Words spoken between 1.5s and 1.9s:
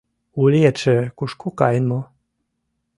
каен